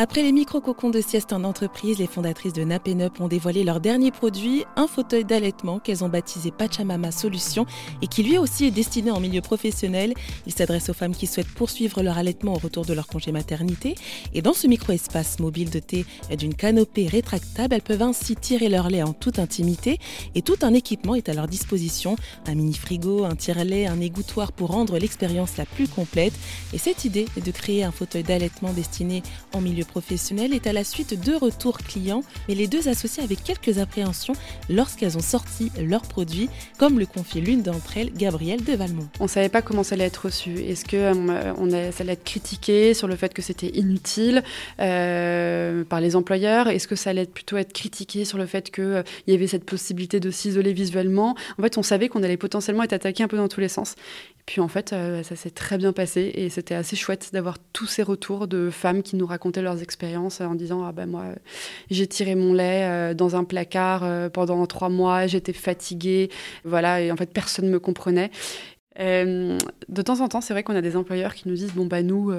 Après 0.00 0.22
les 0.22 0.30
micro-cocons 0.30 0.90
de 0.90 1.00
sieste 1.00 1.32
en 1.32 1.42
entreprise, 1.42 1.98
les 1.98 2.06
fondatrices 2.06 2.52
de 2.52 2.62
Napenup 2.62 3.20
ont 3.20 3.26
dévoilé 3.26 3.64
leur 3.64 3.80
dernier 3.80 4.12
produit, 4.12 4.64
un 4.76 4.86
fauteuil 4.86 5.24
d'allaitement 5.24 5.80
qu'elles 5.80 6.04
ont 6.04 6.08
baptisé 6.08 6.52
Pachamama 6.52 7.10
Solution 7.10 7.66
et 8.00 8.06
qui 8.06 8.22
lui 8.22 8.38
aussi 8.38 8.66
est 8.66 8.70
destiné 8.70 9.10
en 9.10 9.18
milieu 9.18 9.40
professionnel. 9.40 10.14
Il 10.46 10.52
s'adresse 10.52 10.88
aux 10.88 10.92
femmes 10.92 11.16
qui 11.16 11.26
souhaitent 11.26 11.52
poursuivre 11.52 12.00
leur 12.04 12.16
allaitement 12.16 12.52
au 12.52 12.58
retour 12.58 12.84
de 12.84 12.92
leur 12.92 13.08
congé 13.08 13.32
maternité. 13.32 13.96
Et 14.34 14.40
dans 14.40 14.52
ce 14.52 14.68
micro-espace 14.68 15.40
mobile 15.40 15.68
doté 15.68 16.06
d'une 16.38 16.54
canopée 16.54 17.08
rétractable, 17.08 17.74
elles 17.74 17.82
peuvent 17.82 18.02
ainsi 18.02 18.36
tirer 18.36 18.68
leur 18.68 18.90
lait 18.90 19.02
en 19.02 19.14
toute 19.14 19.40
intimité 19.40 19.98
et 20.36 20.42
tout 20.42 20.58
un 20.62 20.74
équipement 20.74 21.16
est 21.16 21.28
à 21.28 21.34
leur 21.34 21.48
disposition. 21.48 22.14
Un 22.46 22.54
mini 22.54 22.74
frigo, 22.74 23.24
un 23.24 23.34
tire-lait, 23.34 23.88
un 23.88 24.00
égouttoir 24.00 24.52
pour 24.52 24.70
rendre 24.70 24.96
l'expérience 24.96 25.56
la 25.56 25.66
plus 25.66 25.88
complète. 25.88 26.34
Et 26.72 26.78
cette 26.78 27.04
idée 27.04 27.26
est 27.36 27.44
de 27.44 27.50
créer 27.50 27.82
un 27.82 27.90
fauteuil 27.90 28.22
d'allaitement 28.22 28.72
destiné 28.72 29.24
en 29.52 29.60
milieu 29.60 29.87
professionnelle 29.88 30.54
est 30.54 30.68
à 30.68 30.72
la 30.72 30.84
suite 30.84 31.20
de 31.20 31.34
retours 31.34 31.78
clients, 31.78 32.22
mais 32.46 32.54
les 32.54 32.68
deux 32.68 32.88
associés 32.88 33.22
avec 33.24 33.42
quelques 33.42 33.78
appréhensions 33.78 34.34
lorsqu'elles 34.70 35.16
ont 35.16 35.22
sorti 35.22 35.72
leurs 35.80 36.02
produits, 36.02 36.48
comme 36.78 36.98
le 36.98 37.06
confie 37.06 37.40
l'une 37.40 37.62
d'entre 37.62 37.96
elles, 37.96 38.12
Gabrielle 38.12 38.62
de 38.62 38.74
Valmont. 38.74 39.08
On 39.18 39.24
ne 39.24 39.28
savait 39.28 39.48
pas 39.48 39.62
comment 39.62 39.82
ça 39.82 39.94
allait 39.94 40.04
être 40.04 40.26
reçu. 40.26 40.60
Est-ce 40.60 40.84
que 40.84 40.96
euh, 40.96 41.52
on 41.56 41.70
ça 41.70 42.02
allait 42.02 42.12
être 42.12 42.24
critiqué 42.24 42.94
sur 42.94 43.08
le 43.08 43.16
fait 43.16 43.34
que 43.34 43.42
c'était 43.42 43.68
inutile 43.68 44.42
euh, 44.80 45.84
par 45.84 46.00
les 46.00 46.16
employeurs? 46.16 46.68
Est-ce 46.68 46.86
que 46.86 46.96
ça 46.96 47.10
allait 47.10 47.26
plutôt 47.26 47.56
être 47.56 47.72
critiqué 47.72 48.24
sur 48.24 48.38
le 48.38 48.46
fait 48.46 48.70
qu'il 48.70 48.84
euh, 48.84 49.02
y 49.26 49.34
avait 49.34 49.46
cette 49.46 49.64
possibilité 49.64 50.20
de 50.20 50.30
s'isoler 50.30 50.72
visuellement? 50.72 51.34
En 51.58 51.62
fait, 51.62 51.78
on 51.78 51.82
savait 51.82 52.08
qu'on 52.08 52.22
allait 52.22 52.36
potentiellement 52.36 52.82
être 52.82 52.92
attaqué 52.92 53.22
un 53.22 53.28
peu 53.28 53.36
dans 53.36 53.48
tous 53.48 53.60
les 53.60 53.68
sens. 53.68 53.96
Puis 54.46 54.60
en 54.62 54.68
fait, 54.68 54.94
ça 55.24 55.36
s'est 55.36 55.50
très 55.50 55.76
bien 55.76 55.92
passé 55.92 56.32
et 56.34 56.48
c'était 56.48 56.74
assez 56.74 56.96
chouette 56.96 57.28
d'avoir 57.34 57.58
tous 57.74 57.86
ces 57.86 58.02
retours 58.02 58.48
de 58.48 58.70
femmes 58.70 59.02
qui 59.02 59.16
nous 59.16 59.26
racontaient 59.26 59.60
leurs 59.60 59.77
expériences 59.82 60.40
en 60.40 60.54
disant 60.54 60.84
ah 60.84 60.92
ben 60.92 61.06
moi 61.06 61.24
j'ai 61.90 62.06
tiré 62.06 62.34
mon 62.34 62.52
lait 62.52 62.84
euh, 62.84 63.14
dans 63.14 63.36
un 63.36 63.44
placard 63.44 64.02
euh, 64.04 64.28
pendant 64.28 64.66
trois 64.66 64.88
mois, 64.88 65.26
j'étais 65.26 65.52
fatiguée, 65.52 66.30
voilà 66.64 67.00
et 67.00 67.10
en 67.10 67.16
fait 67.16 67.32
personne 67.32 67.66
ne 67.66 67.70
me 67.70 67.80
comprenait. 67.80 68.30
Euh, 69.00 69.56
de 69.88 70.02
temps 70.02 70.20
en 70.20 70.28
temps, 70.28 70.40
c'est 70.40 70.52
vrai 70.52 70.64
qu'on 70.64 70.74
a 70.74 70.80
des 70.80 70.96
employeurs 70.96 71.34
qui 71.34 71.48
nous 71.48 71.54
disent 71.54 71.72
bon 71.72 71.86
bah 71.86 72.02
nous, 72.02 72.32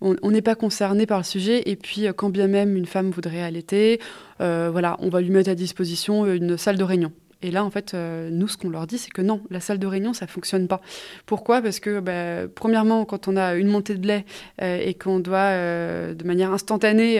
on 0.00 0.30
n'est 0.30 0.42
pas 0.42 0.54
concerné 0.54 1.06
par 1.06 1.18
le 1.18 1.24
sujet 1.24 1.62
et 1.68 1.74
puis 1.74 2.06
quand 2.16 2.30
bien 2.30 2.46
même 2.46 2.76
une 2.76 2.86
femme 2.86 3.10
voudrait 3.10 3.42
allaiter, 3.42 4.00
voilà, 4.38 4.96
on 5.00 5.08
va 5.08 5.20
lui 5.20 5.30
mettre 5.30 5.50
à 5.50 5.56
disposition 5.56 6.24
une 6.26 6.56
salle 6.56 6.78
de 6.78 6.84
réunion. 6.84 7.10
Et 7.42 7.50
là, 7.50 7.64
en 7.64 7.70
fait, 7.70 7.94
euh, 7.94 8.30
nous, 8.30 8.48
ce 8.48 8.56
qu'on 8.56 8.70
leur 8.70 8.86
dit, 8.86 8.98
c'est 8.98 9.10
que 9.10 9.22
non, 9.22 9.42
la 9.50 9.60
salle 9.60 9.78
de 9.78 9.86
réunion, 9.86 10.12
ça 10.12 10.26
fonctionne 10.26 10.66
pas. 10.66 10.80
Pourquoi? 11.26 11.60
Parce 11.60 11.80
que, 11.80 12.00
bah, 12.00 12.48
premièrement, 12.54 13.04
quand 13.04 13.28
on 13.28 13.36
a 13.36 13.54
une 13.54 13.68
montée 13.68 13.96
de 13.96 14.06
lait 14.06 14.24
euh, 14.62 14.78
et 14.82 14.94
qu'on 14.94 15.20
doit, 15.20 15.38
euh, 15.38 16.14
de 16.14 16.24
manière 16.24 16.52
instantanée, 16.52 17.14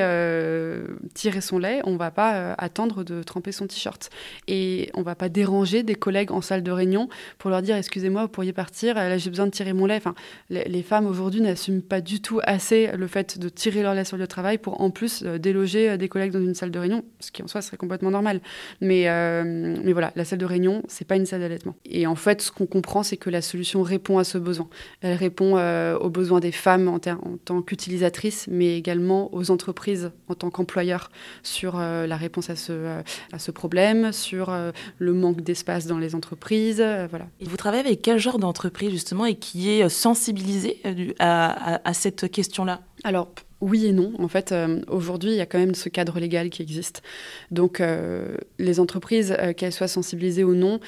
tirer 1.15 1.41
son 1.41 1.59
lait, 1.59 1.81
on 1.85 1.97
va 1.97 2.11
pas 2.11 2.55
attendre 2.55 3.05
de 3.05 3.23
tremper 3.23 3.53
son 3.53 3.67
t-shirt. 3.67 4.11
Et 4.49 4.91
on 4.95 5.03
va 5.03 5.15
pas 5.15 5.29
déranger 5.29 5.83
des 5.83 5.95
collègues 5.95 6.33
en 6.33 6.41
salle 6.41 6.63
de 6.63 6.71
réunion 6.71 7.09
pour 7.39 7.51
leur 7.51 7.63
dire, 7.63 7.77
excusez-moi, 7.77 8.23
vous 8.23 8.29
pourriez 8.29 8.53
partir, 8.53 8.95
là, 8.95 9.19
j'ai 9.19 9.31
besoin 9.31 9.47
de 9.47 9.51
tirer 9.51 9.73
mon 9.73 9.87
lait. 9.87 9.97
Enfin, 9.97 10.15
les, 10.51 10.83
femmes, 10.83 11.07
aujourd'hui, 11.07 11.41
n'assument 11.41 11.83
pas 11.83 12.01
du 12.01 12.21
tout 12.21 12.41
assez 12.45 12.91
le 12.97 13.07
fait 13.07 13.39
de 13.39 13.49
tirer 13.49 13.83
leur 13.83 13.95
lait 13.95 14.05
sur 14.05 14.17
le 14.17 14.27
travail 14.27 14.59
pour, 14.59 14.81
en 14.81 14.91
plus, 14.91 15.23
déloger 15.23 15.97
des 15.99 16.09
collègues 16.09 16.33
dans 16.33 16.43
une 16.43 16.55
salle 16.55 16.71
de 16.71 16.79
réunion, 16.79 17.05
ce 17.21 17.31
qui, 17.31 17.43
en 17.43 17.47
soi, 17.47 17.63
serait 17.63 17.77
complètement 17.77 18.11
normal. 18.11 18.41
Mais, 18.81 19.05
mais 19.45 19.93
voilà, 19.93 20.13
la 20.17 20.25
salle 20.25 20.39
de 20.39 20.45
réunion, 20.45 20.83
c'est 20.89 21.07
pas 21.07 21.17
une 21.17 21.27
salle 21.27 21.41
d'allaitement. 21.41 21.75
Et 21.85 22.07
en 22.07 22.15
fait, 22.15 22.43
ce 22.43 22.51
qu'on 22.51 22.67
comprend, 22.67 23.03
c'est 23.03 23.17
que 23.17 23.31
la 23.31 23.43
solution 23.43 23.83
répond 23.83 24.19
à 24.19 24.25
ce 24.25 24.39
besoin. 24.39 24.69
Elle 25.01 25.17
répond 25.17 25.57
euh, 25.57 25.97
aux 25.99 26.11
besoins 26.11 26.41
des 26.41 26.53
femmes 26.53 26.89
en, 26.89 26.99
tant 26.99 27.63
qu'utilisatrices, 27.63 28.47
mais 28.51 28.77
également 28.77 29.35
aux 29.35 29.51
entreprises 29.51 30.13
en 30.29 30.35
tant 30.35 30.51
qu'employeurs 30.51 31.11
sur 31.43 31.79
euh, 31.79 32.07
la 32.07 32.17
réponse 32.17 32.51
à 32.51 32.57
ce, 32.57 32.73
euh, 32.73 33.03
à 33.33 33.39
ce 33.39 33.51
problème, 33.51 34.13
sur 34.13 34.55
le 34.99 35.13
manque 35.13 35.41
d'espace 35.41 35.87
dans 35.87 35.99
les 35.99 36.15
entreprises. 36.15 36.85
voilà. 37.11 37.27
Et 37.41 37.45
vous 37.45 37.57
travaillez 37.57 37.85
avec 37.85 38.03
quel 38.03 38.19
genre 38.19 38.39
d'entreprise 38.39 38.91
justement 38.91 39.27
et 39.27 39.35
qui 39.35 39.71
est 39.71 39.89
sensibilisé 39.89 40.81
à, 41.19 41.75
à, 41.75 41.89
à 41.89 41.95
cette 41.95 42.31
question-là? 42.31 42.81
Alors, 43.05 43.29
oui 43.65 43.87
et 43.87 43.93
non. 43.93 44.13
En 44.19 44.29
fait, 44.29 44.53
euh, 44.53 44.81
aujourd'hui, 44.89 45.31
il 45.31 45.37
y 45.37 45.41
a 45.41 45.47
quand 45.47 45.59
même 45.59 45.75
ce 45.75 45.89
cadre 45.89 46.21
légal 46.21 46.51
qui 46.51 46.61
existe. 46.61 47.03
Donc, 47.51 47.81
euh, 47.81 48.37
les 48.59 48.79
entreprises, 48.79 49.35
euh, 49.41 49.55
qu'elles 49.55 49.73
soient 49.73 49.89
sensibilisées 49.89 50.45
ou 50.45 50.55
non, 50.55 50.81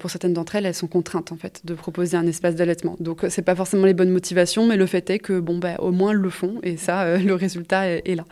pour 0.00 0.10
certaines 0.10 0.32
d'entre 0.32 0.56
elles, 0.56 0.66
elles 0.66 0.74
sont 0.74 0.88
contraintes 0.88 1.30
en 1.30 1.36
fait 1.36 1.60
de 1.64 1.74
proposer 1.74 2.16
un 2.16 2.26
espace 2.26 2.56
d'allaitement. 2.56 2.96
Donc, 2.98 3.24
c'est 3.28 3.42
pas 3.42 3.54
forcément 3.54 3.86
les 3.86 3.94
bonnes 3.94 4.10
motivations, 4.10 4.66
mais 4.66 4.76
le 4.76 4.86
fait 4.86 5.08
est 5.10 5.18
que 5.20 5.38
bon, 5.38 5.58
bah, 5.58 5.76
au 5.78 5.92
moins 5.92 6.10
elles 6.10 6.16
le 6.16 6.30
font 6.30 6.58
et 6.62 6.76
ça, 6.76 7.16
le 7.18 7.34
résultat 7.34 7.88
est, 7.88 8.16
là. 8.16 8.24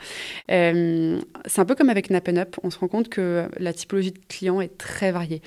c'est 0.49 1.61
un 1.61 1.65
peu 1.65 1.75
comme 1.75 1.91
avec 1.91 2.11
Nap 2.11 2.29
Up. 2.29 2.57
On 2.63 2.71
se 2.71 2.79
rend 2.79 2.89
compte 2.89 3.09
que 3.09 3.47
la 3.59 3.73
typologie 3.73 4.13
de 4.13 4.19
clients 4.29 4.61
est 4.61 4.77
très 4.77 5.13
variée. 5.13 5.41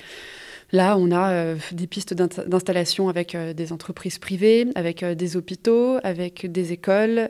Là, 0.70 0.98
on 0.98 1.10
a 1.12 1.32
euh, 1.32 1.56
des 1.72 1.86
pistes 1.86 2.12
d'installation 2.12 3.08
avec 3.08 3.34
euh, 3.34 3.54
des 3.54 3.72
entreprises 3.72 4.18
privées, 4.18 4.66
avec 4.74 5.02
euh, 5.02 5.14
des 5.14 5.36
hôpitaux, 5.36 5.98
avec 6.02 6.50
des 6.50 6.72
écoles, 6.72 7.28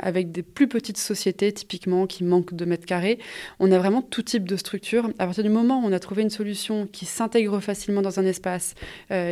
avec 0.00 0.32
des 0.32 0.42
plus 0.42 0.66
petites 0.66 0.98
sociétés 0.98 1.52
typiquement 1.52 2.06
qui 2.06 2.24
manquent 2.24 2.54
de 2.54 2.64
mètres 2.64 2.86
carrés. 2.86 3.18
On 3.60 3.70
a 3.70 3.78
vraiment 3.78 4.02
tout 4.02 4.22
type 4.22 4.48
de 4.48 4.56
structure. 4.56 5.10
À 5.18 5.26
partir 5.26 5.44
du 5.44 5.50
moment 5.50 5.80
où 5.80 5.86
on 5.86 5.92
a 5.92 5.98
trouvé 6.00 6.22
une 6.22 6.30
solution 6.30 6.88
qui 6.90 7.04
s'intègre 7.04 7.60
facilement 7.60 8.02
dans 8.02 8.18
un 8.18 8.24
espace, 8.24 8.74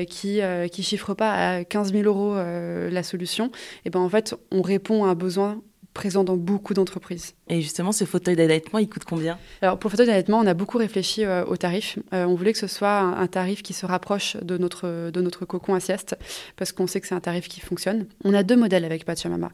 qui 0.08 0.40
qui 0.70 0.82
chiffre 0.82 1.14
pas 1.14 1.56
à 1.56 1.64
15 1.64 1.92
000 1.92 2.04
euros 2.04 2.34
la 2.34 3.02
solution, 3.02 3.46
et 3.46 3.50
eh 3.86 3.90
ben 3.90 4.00
en 4.00 4.08
fait, 4.08 4.34
on 4.50 4.62
répond 4.62 5.04
à 5.04 5.08
un 5.08 5.14
besoin 5.14 5.60
présent 5.94 6.24
dans 6.24 6.36
beaucoup 6.36 6.74
d'entreprises. 6.74 7.34
Et 7.48 7.62
justement, 7.62 7.92
ce 7.92 8.04
fauteuil 8.04 8.36
d'allaitement, 8.36 8.78
il 8.78 8.88
coûte 8.88 9.04
combien? 9.04 9.38
Alors, 9.62 9.78
pour 9.78 9.88
le 9.88 9.92
fauteuil 9.92 10.08
d'allaitement, 10.08 10.40
on 10.40 10.46
a 10.46 10.52
beaucoup 10.52 10.76
réfléchi 10.76 11.24
euh, 11.24 11.44
au 11.46 11.56
tarif. 11.56 11.98
Euh, 12.12 12.26
on 12.26 12.34
voulait 12.34 12.52
que 12.52 12.58
ce 12.58 12.66
soit 12.66 12.98
un, 12.98 13.26
tarif 13.28 13.62
qui 13.62 13.72
se 13.72 13.86
rapproche 13.86 14.36
de 14.36 14.58
notre, 14.58 15.10
de 15.10 15.20
notre 15.22 15.46
cocon 15.46 15.74
à 15.74 15.80
sieste, 15.80 16.16
parce 16.56 16.72
qu'on 16.72 16.86
sait 16.86 17.00
que 17.00 17.06
c'est 17.06 17.14
un 17.14 17.20
tarif 17.20 17.48
qui 17.48 17.60
fonctionne. 17.60 18.06
On 18.24 18.34
a 18.34 18.42
deux 18.42 18.56
modèles 18.56 18.84
avec 18.84 19.04
Pachamama. 19.04 19.50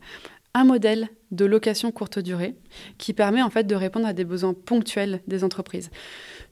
Un 0.55 0.65
modèle 0.65 1.09
de 1.31 1.45
location 1.45 1.93
courte 1.93 2.19
durée 2.19 2.55
qui 2.99 3.13
permet 3.13 3.43
en 3.43 3.51
fait 3.51 3.65
de 3.65 3.75
répondre 3.75 4.07
à 4.07 4.13
des 4.13 4.25
besoins 4.25 4.55
ponctuels 4.55 5.21
des 5.27 5.45
entreprises. 5.45 5.91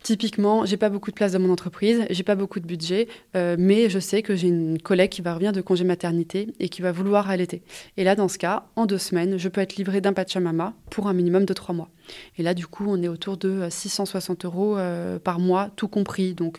Typiquement, 0.02 0.64
j'ai 0.64 0.76
pas 0.76 0.90
beaucoup 0.90 1.10
de 1.10 1.16
place 1.16 1.32
dans 1.32 1.40
mon 1.40 1.52
entreprise, 1.52 2.04
j'ai 2.08 2.22
pas 2.22 2.36
beaucoup 2.36 2.60
de 2.60 2.66
budget, 2.66 3.08
euh, 3.34 3.56
mais 3.58 3.90
je 3.90 3.98
sais 3.98 4.22
que 4.22 4.36
j'ai 4.36 4.46
une 4.46 4.80
collègue 4.80 5.10
qui 5.10 5.22
va 5.22 5.34
revenir 5.34 5.52
de 5.52 5.60
congé 5.60 5.82
maternité 5.82 6.48
et 6.60 6.68
qui 6.68 6.82
va 6.82 6.92
vouloir 6.92 7.28
allaiter. 7.28 7.62
Et 7.96 8.04
là, 8.04 8.14
dans 8.14 8.28
ce 8.28 8.38
cas, 8.38 8.66
en 8.76 8.86
deux 8.86 8.98
semaines, 8.98 9.38
je 9.38 9.48
peux 9.48 9.60
être 9.60 9.76
livrée 9.76 10.00
d'un 10.00 10.12
Pachamama 10.12 10.74
pour 10.90 11.08
un 11.08 11.12
minimum 11.12 11.44
de 11.44 11.52
trois 11.52 11.74
mois. 11.74 11.90
Et 12.38 12.42
là, 12.42 12.54
du 12.54 12.66
coup, 12.66 12.86
on 12.88 13.02
est 13.02 13.08
autour 13.08 13.36
de 13.36 13.66
660 13.68 14.44
euh, 14.44 14.48
euros 14.48 14.78
euh, 14.78 15.18
par 15.18 15.40
mois, 15.40 15.68
tout 15.74 15.88
compris. 15.88 16.32
Donc, 16.32 16.58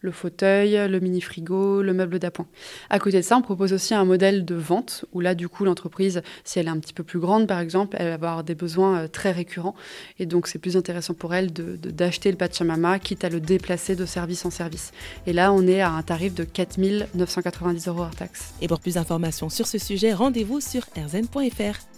le 0.00 0.10
fauteuil, 0.10 0.88
le 0.88 1.00
mini 1.00 1.20
frigo, 1.20 1.82
le 1.82 1.92
meuble 1.92 2.18
d'appoint. 2.18 2.46
À 2.88 2.98
côté 2.98 3.18
de 3.18 3.22
ça, 3.22 3.36
on 3.36 3.42
propose 3.42 3.72
aussi 3.72 3.94
un 3.94 4.04
modèle 4.04 4.44
de 4.44 4.54
vente 4.54 5.04
où 5.12 5.20
là, 5.20 5.34
du 5.34 5.48
coup, 5.48 5.64
l'entreprise, 5.64 6.22
si 6.44 6.58
elle 6.58 6.66
est 6.66 6.70
un 6.70 6.78
petit 6.78 6.94
peu 6.94 7.02
plus 7.02 7.18
grande, 7.18 7.46
par 7.56 7.62
exemple, 7.62 7.96
elle 7.98 8.08
va 8.08 8.12
avoir 8.12 8.44
des 8.44 8.54
besoins 8.54 9.08
très 9.08 9.32
récurrents. 9.32 9.74
Et 10.18 10.26
donc, 10.26 10.46
c'est 10.46 10.58
plus 10.58 10.76
intéressant 10.76 11.14
pour 11.14 11.32
elle 11.32 11.50
d'acheter 11.54 12.28
de, 12.28 12.34
le 12.34 12.36
Pachamama 12.36 12.98
quitte 12.98 13.24
à 13.24 13.30
le 13.30 13.40
déplacer 13.40 13.96
de 13.96 14.04
service 14.04 14.44
en 14.44 14.50
service. 14.50 14.92
Et 15.26 15.32
là, 15.32 15.54
on 15.54 15.66
est 15.66 15.80
à 15.80 15.90
un 15.90 16.02
tarif 16.02 16.34
de 16.34 16.44
4 16.44 16.76
990 17.14 17.88
euros 17.88 18.02
hors 18.02 18.14
taxe. 18.14 18.52
Et 18.60 18.68
pour 18.68 18.80
plus 18.80 18.96
d'informations 18.96 19.48
sur 19.48 19.66
ce 19.66 19.78
sujet, 19.78 20.12
rendez-vous 20.12 20.60
sur 20.60 20.82
rzn.fr. 20.98 21.95